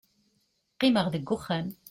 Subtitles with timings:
[0.75, 1.67] qqimeɣ deg uxxam